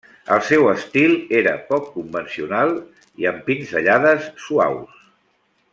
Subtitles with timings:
[0.35, 2.73] El seu estil era poc convencional
[3.25, 5.03] i amb pinzellades suaus.